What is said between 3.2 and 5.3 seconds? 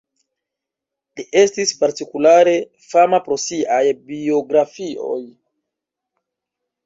pro siaj biografioj.